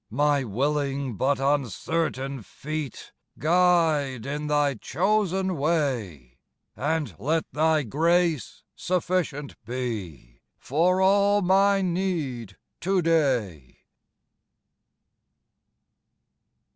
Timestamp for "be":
9.63-10.39